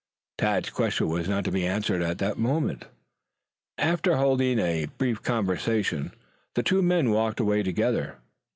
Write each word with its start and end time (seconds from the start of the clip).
Tad's 0.39 0.71
question 0.71 1.09
was 1.09 1.29
not 1.29 1.43
to 1.43 1.51
be 1.51 1.63
answered 1.63 2.01
at 2.01 2.17
that 2.17 2.39
moment. 2.39 2.85
After 3.77 4.15
holding 4.17 4.57
a 4.57 4.87
brief 4.97 5.21
conversation 5.21 6.11
the 6.55 6.63
two 6.63 6.81
men 6.81 7.11
walked 7.11 7.39
away 7.39 7.61
together. 7.61 8.17